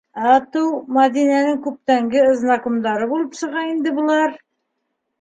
[0.35, 4.39] Атыу Мәҙинәнең күптәнге ызнакумдары булып сыға инде былар!